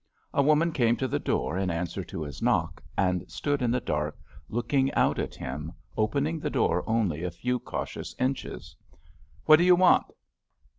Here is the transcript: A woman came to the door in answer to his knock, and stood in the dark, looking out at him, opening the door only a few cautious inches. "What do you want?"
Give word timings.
A 0.33 0.41
woman 0.41 0.71
came 0.71 0.95
to 0.97 1.07
the 1.07 1.19
door 1.19 1.59
in 1.59 1.69
answer 1.69 2.03
to 2.05 2.23
his 2.23 2.41
knock, 2.41 2.81
and 2.97 3.23
stood 3.31 3.61
in 3.61 3.69
the 3.69 3.79
dark, 3.79 4.17
looking 4.49 4.91
out 4.95 5.19
at 5.19 5.35
him, 5.35 5.73
opening 5.95 6.39
the 6.39 6.49
door 6.49 6.83
only 6.89 7.23
a 7.23 7.29
few 7.29 7.59
cautious 7.59 8.15
inches. 8.17 8.75
"What 9.45 9.57
do 9.57 9.63
you 9.63 9.75
want?" 9.75 10.07